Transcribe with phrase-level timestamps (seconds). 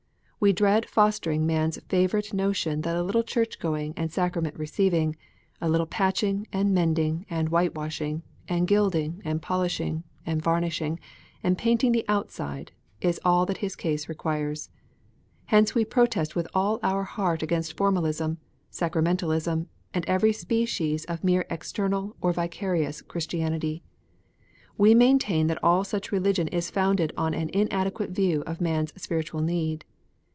[0.43, 4.91] We dread fostering man s favourite notion that a little church going and sacrament receiv
[4.91, 5.15] ing,
[5.61, 10.99] a little patching, and mending, and whitewashing, and gilding, and polishing, and varnishing,
[11.43, 14.71] and painting the out side, is all that his case requires.
[15.45, 18.39] Hence we protest with all our heart against formalism,
[18.71, 23.83] sacramentalism, and every species of mere external or vicarious Christianity.
[24.75, 29.03] We maintain that all such religion is founded on an inadequate view of man s
[29.03, 29.85] spiritual need.